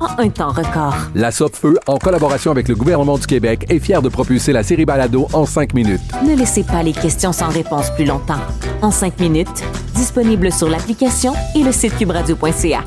[0.00, 0.94] en un temps record.
[1.14, 4.84] La Feu, en collaboration avec le gouvernement du Québec, est fière de propulser la série
[4.84, 6.00] Balado en cinq minutes.
[6.26, 8.40] Ne laissez pas les questions sans réponse plus longtemps.
[8.82, 9.62] En cinq minutes,
[9.94, 12.84] disponible sur l'application et le site cubradio.ca.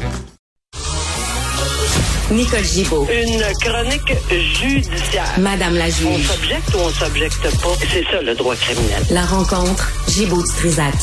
[2.32, 3.08] Nicole Gibaud.
[3.12, 5.26] Une chronique judiciaire.
[5.40, 6.28] Madame la On juge.
[6.28, 7.70] s'objecte ou on s'objecte pas?
[7.92, 9.02] C'est ça le droit criminel.
[9.10, 10.94] La rencontre, Gibaud-Strisac.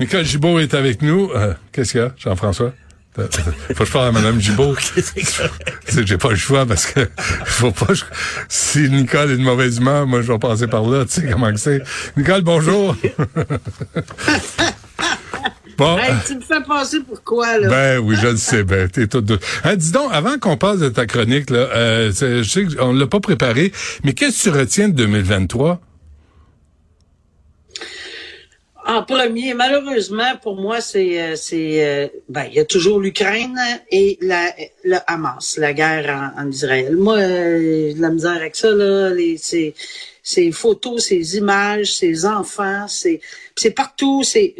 [0.00, 1.30] Nicole Gibault est avec nous.
[1.34, 2.72] Euh, Qu'est-ce qu'il y a, Jean-François?
[3.16, 3.24] Faut
[3.74, 4.76] que je parle à Mme Gibault.
[5.86, 7.00] C'est- J'ai pas le choix parce que
[7.46, 7.92] faut pas.
[7.94, 8.04] je-
[8.48, 11.04] Si Nicole est de mauvaise humeur, moi je vais passer par là.
[11.04, 11.82] Tu sais comment que c'est.
[12.16, 12.94] Nicole, bonjour.
[15.78, 15.98] bon.
[15.98, 17.68] Hey, tu me fais passer pour quoi, là?
[17.68, 18.62] Ben oui, je le sais.
[18.62, 19.38] Ben, t'es tout de...
[19.64, 23.06] Hein, dis donc, avant qu'on passe de ta chronique, là, euh, je sais qu'on l'a
[23.06, 23.72] pas préparé,
[24.04, 25.80] mais qu'est-ce que tu retiens de 2023?
[28.88, 33.60] En premier, malheureusement, pour moi, c'est, euh, c'est, euh, ben, il y a toujours l'Ukraine
[33.90, 36.96] et la, le Hamas, la guerre en, Israël.
[36.96, 39.74] Moi, euh, de la misère avec ça, là, les, ces,
[40.22, 43.20] ces photos, ces images, ces enfants, c'est,
[43.56, 44.54] c'est partout, c'est,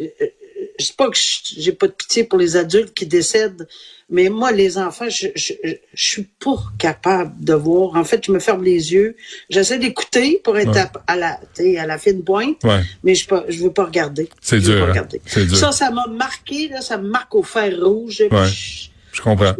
[0.79, 3.67] je sais pas que je- j'ai pas de pitié pour les adultes qui décèdent,
[4.09, 7.95] mais moi, les enfants, je, je, je, suis pas capable de voir.
[7.95, 9.15] En fait, je me ferme les yeux.
[9.49, 10.79] J'essaie d'écouter pour être Ouais.
[10.79, 12.81] à, à la, tu sais, à la fine pointe, Ouais.
[13.03, 14.29] mais je ne je veux pas regarder.
[14.41, 14.89] C'est Je veux dur, pas hein?
[14.93, 15.21] regarder.
[15.25, 15.57] C'est dur.
[15.57, 18.23] Ça, ça m'a marqué, là, ça me marque au fer rouge.
[18.31, 18.47] Ouais.
[18.47, 19.53] Je- Je comprends.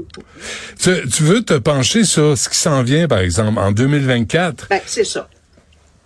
[0.79, 4.67] Tu, tu veux te pencher sur ce qui s'en vient, par exemple, en 2024?
[4.69, 5.27] Ben, c'est ça.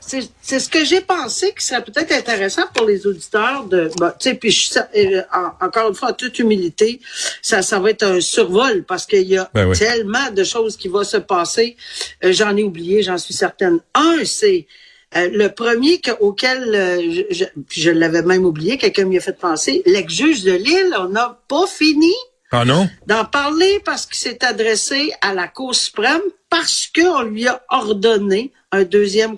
[0.06, 4.14] C'est c'est ce que j'ai pensé qui serait peut-être intéressant pour les auditeurs de, ben,
[4.20, 7.00] tu sais, puis je- euh, en- encore une fois, en toute humilité,
[7.42, 9.78] ça, ça va être un survol parce qu'il y a Ben oui.
[9.78, 11.78] tellement de choses qui vont se passer.
[12.24, 13.80] Euh, j'en ai oublié, j'en suis certaine.
[13.96, 14.68] Un, c'est
[15.16, 19.18] euh, le premier que- auquel euh, je, je, puis je l'avais même oublié, quelqu'un m'y
[19.18, 22.12] a fait penser, l'ex-juge de Lille, on n'a pas fini
[22.52, 22.90] Ah non?
[23.08, 28.52] d'en parler parce qu'il s'est adressé à la Cour suprême parce qu'on lui a ordonné
[28.74, 29.38] un deuxième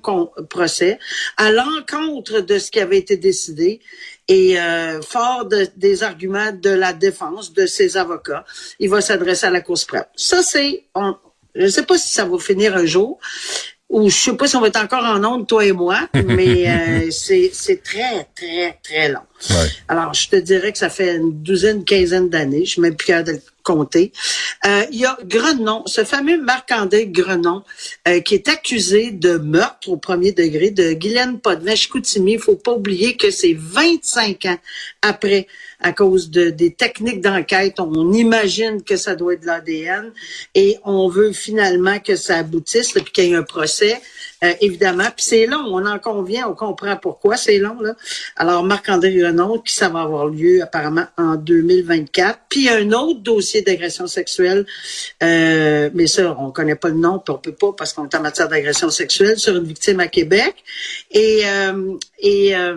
[0.49, 0.97] procès
[1.37, 3.79] à l'encontre de ce qui avait été décidé
[4.27, 8.43] et euh, fort de- des arguments de la défense de ses avocats,
[8.79, 10.05] il va s'adresser à la Cour suprême.
[10.15, 10.85] Ça, c'est...
[10.95, 11.15] on-
[11.55, 13.17] Je ne sais pas si ça va finir un jour
[13.87, 15.99] ou je sais pas si on va être encore en onde, toi et moi,
[16.37, 19.25] mais euh, c'est c'est très, très, très long.
[19.51, 19.69] Ouais.
[19.87, 22.65] Alors, je te dirais que ça fait une douzaine, quinzaine d'années.
[22.65, 27.63] Je suis même plus capable de Euh, il y a Grenon, ce fameux Marc-André Grenon,
[28.07, 32.33] euh, qui est accusé de meurtre au premier degré de Guylaine Podvin-Chicoutimi.
[32.33, 34.57] Il faut pas oublier que c'est 25 ans
[35.01, 35.47] après,
[35.79, 37.79] à cause de, des techniques d'enquête.
[37.79, 40.11] On imagine que ça doit être de l'ADN
[40.53, 44.01] et on veut finalement que ça aboutisse, puis qu'il y ait un procès.
[44.43, 45.05] Euh, évidemment.
[45.15, 47.79] Puis c'est long, on en convient, on comprend pourquoi c'est long.
[47.79, 47.95] Là.
[48.35, 52.39] Alors, Marc-André Renaud, qui ça va avoir lieu apparemment en 2024.
[52.49, 54.65] Puis un autre dossier d'agression sexuelle,
[55.23, 58.15] euh, mais ça, on connaît pas le nom, puis on peut pas parce qu'on est
[58.15, 60.55] en matière d'agression sexuelle sur une victime à Québec.
[61.11, 62.75] Et, euh, et euh,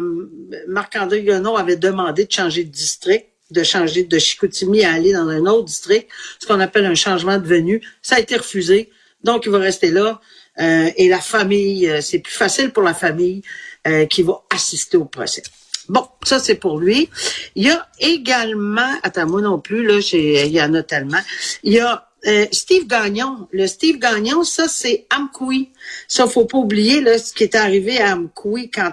[0.68, 5.26] Marc-André Renaud avait demandé de changer de district de changer de Chicoutimi à aller dans
[5.26, 7.80] un autre district, ce qu'on appelle un changement de venue.
[8.02, 8.90] Ça a été refusé,
[9.24, 10.20] donc il va rester là.
[10.60, 13.42] Euh, et la famille, euh, c'est plus facile pour la famille
[13.86, 15.42] euh, qui va assister au procès.
[15.88, 17.08] Bon, ça c'est pour lui.
[17.54, 21.20] Il y a également, attends moi non plus là, il y en a tellement.
[21.62, 23.48] Il y a euh, Steve Gagnon.
[23.52, 25.70] Le Steve Gagnon, ça c'est Amkoui.
[26.08, 28.92] Ça faut pas oublier là ce qui est arrivé à Amkoui quand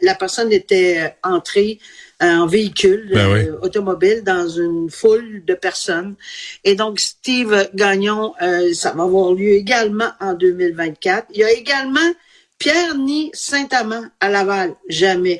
[0.00, 1.78] la, personne était euh, entrée
[2.24, 3.40] en véhicule Ben oui.
[3.40, 6.14] euh, automobile dans une foule de personnes.
[6.64, 11.26] Et donc, Steve Gagnon, euh, ça va avoir lieu également en 2024.
[11.34, 12.00] Il y a également
[12.64, 15.38] Pierre ni Saint-Amand à Laval, jamais.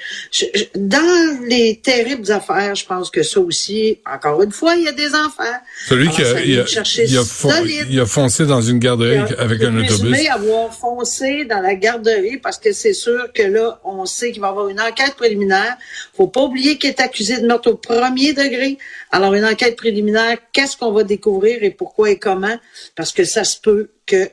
[0.75, 4.93] dans les terribles affaires, je pense que ça aussi, encore une fois, il y a
[4.93, 5.43] des enfants.
[5.89, 10.29] Celui qui a, il a, foncé dans une garderie avec un autobus.
[10.29, 14.49] avoir foncé dans la garderie parce que c'est sûr que là, on sait qu'il va
[14.49, 15.79] y avoir une enquête préliminaire.
[16.15, 18.77] Faut pas oublier qu'il est accusé de meurtre au premier degré.
[19.11, 22.59] Alors, une enquête préliminaire, qu'est-ce qu'on va découvrir et pourquoi et comment?
[22.95, 24.31] Parce que ça se peut que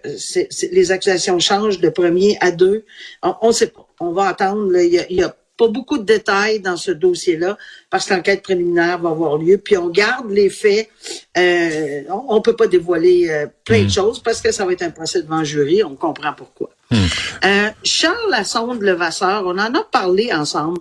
[0.72, 2.86] les accusations changent de premier à deux.
[3.24, 3.88] On ne sait pas.
[4.00, 4.76] On va attendre.
[4.78, 7.56] Il y a, pas beaucoup de détails dans ce dossier-là
[7.92, 9.60] parce que l'enquête préliminaire va avoir lieu.
[9.60, 10.90] Puis on garde les faits.
[11.38, 13.92] Euh, on, ne peut pas dévoiler euh, plein de hmm.
[13.92, 15.84] choses parce que ça va être un procès devant jury.
[15.84, 16.72] On comprend pourquoi.
[16.90, 16.96] Hmm.
[17.46, 20.80] Euh, Charles Lassonde Levasseur, on en a parlé ensemble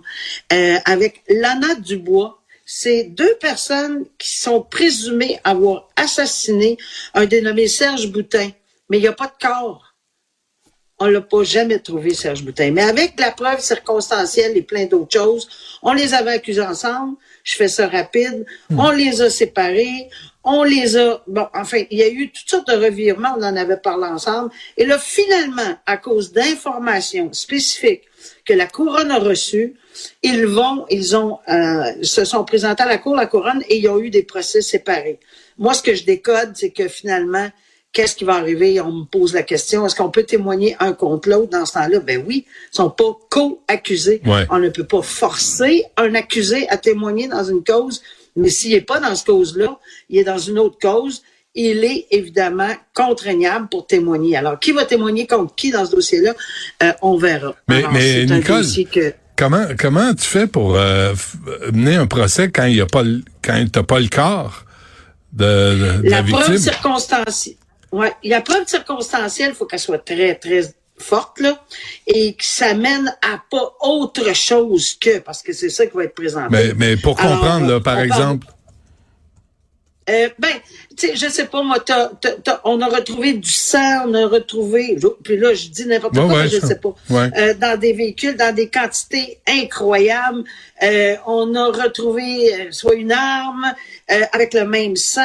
[0.85, 2.41] avec Lana Dubois
[2.73, 6.77] c'est deux personnes qui sont présumées avoir assassiné
[7.13, 8.49] un dénommé Serge Boutin
[8.91, 9.95] mais il n'y a pas de corps.
[10.99, 12.71] On l'a pas jamais trouvé, Serge Boutin.
[12.71, 15.47] Mais avec la preuve circonstancielle et plein d'autres choses,
[15.81, 17.15] on les avait accusés ensemble.
[17.45, 18.45] Je fais ça rapide.
[18.69, 18.79] Hmm.
[18.79, 20.09] On les a séparés.
[20.43, 23.55] On les a, bon, enfin, il y a eu toutes sortes de revirements, on en
[23.55, 24.51] avait parlé ensemble.
[24.75, 28.03] Et là, finalement, à cause d'informations spécifiques
[28.43, 29.75] que la couronne a reçues,
[30.21, 33.83] ils vont, ils ont, euh, se sont présentés à la cour, la couronne, et il
[33.83, 35.19] y a eu des procès séparés.
[35.57, 37.47] Moi, ce que je décode, c'est que finalement,
[37.93, 38.79] qu'est-ce qui va arriver?
[38.81, 41.99] On me pose la question, est-ce qu'on peut témoigner un contre l'autre dans ce temps-là?
[41.99, 44.21] Ben oui, ils sont pas co-accusés.
[44.49, 48.01] On ne peut pas forcer un accusé à témoigner dans une cause,
[48.35, 49.77] mais s'il n'est pas dans cette cause-là,
[50.09, 51.21] il est dans une autre cause,
[51.53, 54.37] il est évidemment contraignable pour témoigner.
[54.37, 56.33] Alors, qui va témoigner contre qui dans ce dossier-là?
[56.81, 57.53] Euh, on verra.
[57.67, 58.63] Mais, mais Nicole,
[59.35, 61.13] comment, comment tu fais pour euh,
[61.73, 63.03] mener un procès quand il y a pas
[63.43, 64.63] quand t'as pas le corps
[65.33, 67.55] de, de, la, la preuve circonstancielle
[67.91, 70.61] Ouais, la preuve circonstancielle, il faut qu'elle soit très, très
[70.97, 71.61] forte, là,
[72.07, 76.05] et que ça mène à pas autre chose que, parce que c'est ça qui va
[76.05, 76.47] être présenté.
[76.51, 78.47] Mais, mais pour comprendre, là, par exemple.
[80.09, 80.53] Euh, ben,
[81.07, 81.77] sais, je sais pas, moi,
[82.63, 86.59] on a retrouvé du sang, on a retrouvé, puis là, je dis n'importe quoi, je
[86.59, 90.43] sais pas, euh, dans des véhicules, dans des quantités incroyables.
[90.83, 93.73] Euh, on a retrouvé euh, soit une arme
[94.33, 95.21] avec le même sang,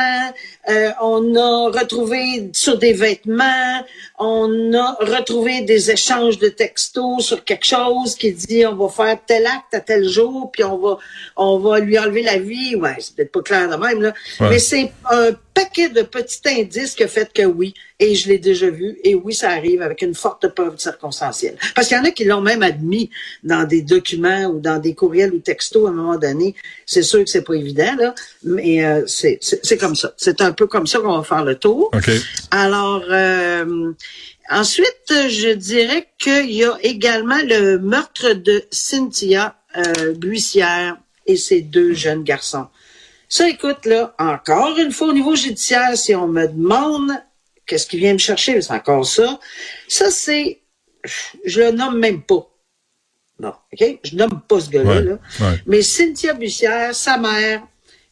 [1.00, 3.84] on a retrouvé sur des vêtements,
[4.18, 9.18] on a retrouvé des échanges de textos sur quelque chose qui dit on va faire
[9.26, 10.98] tel acte à tel jour, puis on va
[11.36, 12.76] on va lui enlever la vie.
[12.76, 16.94] Ouais, c'est peut-être pas clair de même là, mais c'est un paquet de petits indices
[16.94, 20.14] qui fait que oui, et je l'ai déjà vu, et oui, ça arrive avec une
[20.14, 21.56] forte preuve circonstancielle.
[21.74, 23.10] Parce qu'il y en a qui l'ont même admis
[23.42, 26.54] dans des documents ou dans des courriels ou textos à un moment donné.
[26.86, 30.12] C'est sûr que c'est pas évident, là, mais euh, c'est comme ça.
[30.16, 31.90] C'est un peu comme ça qu'on va faire le tour.
[32.50, 33.92] Alors, euh,
[34.50, 40.96] ensuite, je dirais qu'il y a également le meurtre de Cynthia euh, Buissière
[41.26, 42.66] et ses deux jeunes garçons.
[43.28, 47.12] Ça, écoute, là, encore une fois, au niveau judiciaire, si on me demande
[47.66, 49.40] qu'est-ce qui vient me chercher, c'est encore ça.
[49.88, 50.60] Ça, c'est,
[51.44, 52.48] je le nomme même pas.
[53.40, 53.98] Non, OK?
[54.02, 55.18] Je nomme pas ce gars-là.
[55.66, 57.62] Mais Cynthia Bussière, sa mère,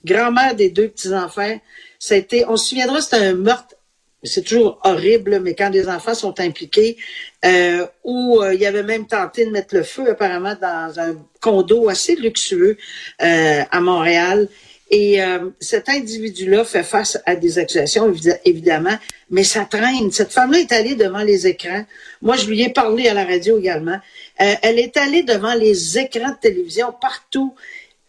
[0.04, 1.60] grand-mère des deux petits-enfants,
[1.98, 3.76] ça a été, on se souviendra, c'était un meurtre
[4.24, 6.96] c'est toujours horrible, mais quand des enfants sont impliqués,
[7.44, 11.14] euh, où euh, il y avait même tenté de mettre le feu apparemment dans un
[11.40, 12.76] condo assez luxueux
[13.22, 14.48] euh, à Montréal.
[14.90, 18.12] Et euh, cet individu-là fait face à des accusations,
[18.44, 18.96] évidemment,
[19.30, 20.12] mais ça traîne.
[20.12, 21.84] Cette femme-là est allée devant les écrans.
[22.20, 23.98] Moi, je lui ai parlé à la radio également.
[24.40, 27.54] Euh, elle est allée devant les écrans de télévision partout.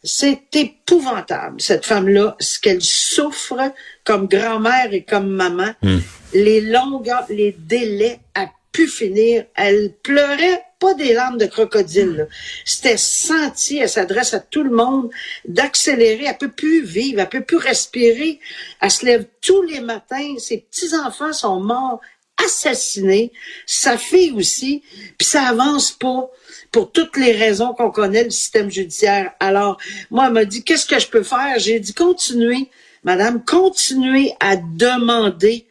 [0.04, 5.74] C'est épouvantable, cette femme-là, ce qu'elle souffre comme grand-mère et comme maman.
[5.82, 6.00] Hmm.
[6.34, 9.46] Les longueurs, les délais à pu finir.
[9.56, 12.28] Elle pleurait pas des larmes de crocodile.
[12.66, 15.10] C'était senti, elle s'adresse à tout le monde,
[15.46, 16.26] d'accélérer.
[16.28, 18.40] Elle peut plus vivre, elle peut plus respirer.
[18.82, 20.36] Elle se lève tous les matins.
[20.38, 22.02] Ses petits-enfants sont morts,
[22.44, 23.32] assassinés.
[23.66, 24.84] Sa fille aussi.
[25.18, 26.30] Puis ça avance pas
[26.72, 29.32] pour toutes les raisons qu'on connaît le système judiciaire.
[29.40, 29.78] Alors,
[30.12, 31.58] moi, elle m'a dit, qu'est-ce que je peux faire?
[31.58, 32.70] J'ai dit, continuez,
[33.04, 35.68] madame, continuez à demander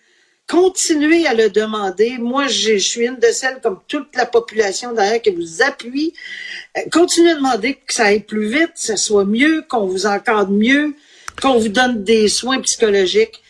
[0.47, 2.19] continuez à le demander.
[2.19, 6.13] Moi, je, suis une de celles, comme toute la population d'ailleurs, qui vous appuie.
[6.77, 10.07] Euh, continuez à demander que ça aille plus vite, que ça soit mieux, qu'on vous
[10.07, 10.95] encadre mieux,
[11.41, 13.41] qu'on vous donne des soins psychologiques.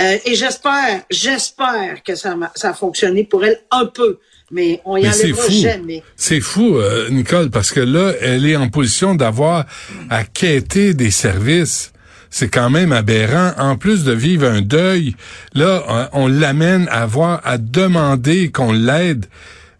[0.00, 4.18] Euh, et j'espère, j'espère que ça, ça a fonctionné pour elle un peu.
[4.50, 6.02] Mais on y enlèvera jamais.
[6.16, 9.64] C'est fou, euh, Nicole, parce que là, elle est en position d'avoir
[10.10, 11.93] à quêter des services
[12.36, 13.52] c'est quand même aberrant.
[13.58, 15.14] En plus de vivre un deuil,
[15.54, 19.26] là, on l'amène à voir, à demander qu'on l'aide.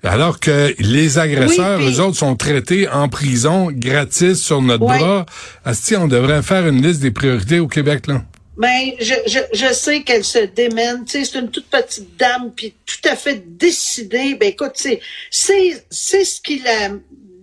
[0.04, 4.84] Alors que les agresseurs, Oui, puis- eux autres, sont traités en prison gratis sur notre
[4.84, 4.98] Ouais.
[5.00, 5.26] bras.
[5.64, 8.22] Asti, on devrait faire une liste des priorités au Québec, là.
[8.56, 11.04] Ben, je, je, je sais qu'elle se démène.
[11.06, 14.36] Tu sais, c'est une toute petite dame, puis tout à fait décidée.
[14.38, 16.90] Ben, écoute, c'est, c'est, c'est ce qui la,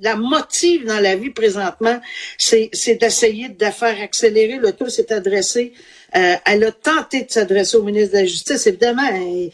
[0.01, 1.99] la motive dans la vie présentement.
[2.37, 4.89] C'est, d'essayer de faire accélérer le tout.
[4.89, 5.73] C'est adressé.
[6.15, 8.67] Euh, elle a tenté de s'adresser au ministre de la Justice.
[8.67, 9.47] Évidemment, hein,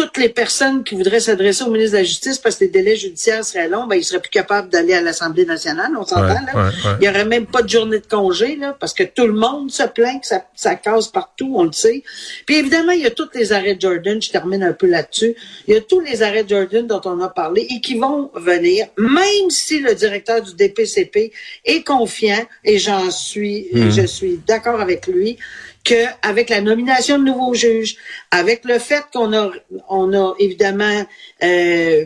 [0.00, 2.96] toutes les personnes qui voudraient s'adresser au ministre de la Justice parce que les délais
[2.96, 6.34] judiciaires seraient longs, ben, ils seraient plus capables d'aller à l'Assemblée nationale, on s'entend, Ouais,
[6.46, 6.54] là.
[6.54, 6.96] ouais, ouais.
[7.02, 9.70] Il y aurait même pas de journée de congé, là, parce que tout le monde
[9.70, 12.02] se plaint que ça, ça casse partout, on le sait.
[12.46, 15.34] Puis évidemment, il y a tous les arrêts de Jordan, je termine un peu là-dessus.
[15.68, 18.30] Il y a tous les arrêts de Jordan dont on a parlé et qui vont
[18.34, 21.30] venir, même si le directeur du DPCP
[21.66, 25.36] est confiant, et j'en suis, et je suis d'accord avec lui,
[25.84, 27.96] que avec la nomination de nouveaux juges,
[28.30, 29.50] avec le fait qu'on a,
[29.88, 31.04] on a évidemment
[31.42, 32.04] euh,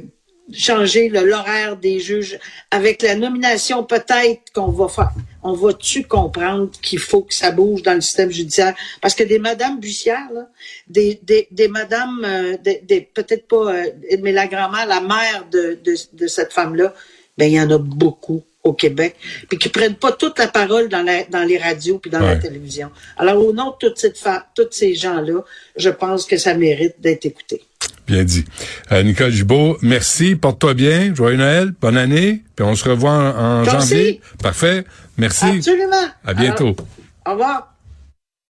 [0.52, 2.38] changé l'horaire des juges,
[2.71, 5.11] avec la nomination peut-être qu'on va faire,
[5.43, 8.75] on va-tu comprendre qu'il faut que ça bouge dans le système judiciaire?
[9.00, 10.49] Parce que des madames bussières, là,
[10.87, 13.90] des, des, des madames, euh, des- peut-être pas, euh,
[14.21, 16.95] mais la grand-mère, la mère de, de, de cette femme-là,
[17.37, 19.14] ben il y en a beaucoup au Québec,
[19.49, 22.37] puis qui prennent pas toute la parole dans, la, dans les radios puis dans la
[22.37, 22.90] télévision.
[23.18, 24.18] Alors au nom de toute cette
[24.54, 25.42] tous ces gens-là,
[25.76, 27.62] je pense que ça mérite d'être écouté.
[28.06, 28.44] Bien dit.
[28.92, 30.37] Euh, Nicole Gibault, merci.
[30.37, 31.14] Porte-toi bien.
[31.14, 31.73] Joyeux Noël.
[31.80, 32.42] Bonne année.
[32.54, 34.21] Puis on se revoit en, janvier.
[34.42, 34.85] Parfait.
[35.16, 35.47] Merci.
[35.47, 36.09] Absolument.
[36.25, 36.76] À bientôt.
[37.25, 37.74] Alors, au revoir.